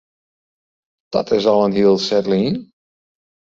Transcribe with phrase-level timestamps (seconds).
[1.17, 2.55] Dat is al in hiel set lyn.